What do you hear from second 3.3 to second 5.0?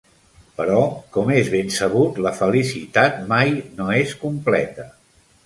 mai no és completa.